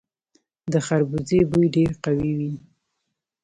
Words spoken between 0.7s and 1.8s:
د خربوزې بوی